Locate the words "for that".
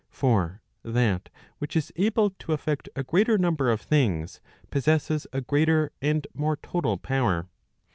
0.09-1.29